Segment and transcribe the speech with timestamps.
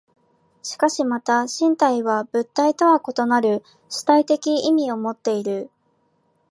[0.63, 5.69] しかしまた身体は物体とは異なる主体的意味をもっている。